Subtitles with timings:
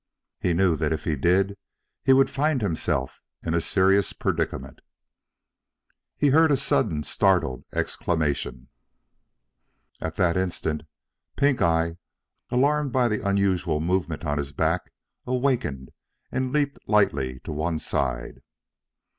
[0.39, 1.59] He knew that if he did,
[2.03, 4.81] he would find himself in a serious predicament.
[6.17, 8.69] He heard a sudden startled exclamation.
[10.01, 10.81] At that instant,
[11.37, 11.97] Pink eye,
[12.49, 14.91] alarmed by the unusual movement on his back,
[15.27, 15.91] awakened
[16.31, 18.41] and leaped lightly to one side.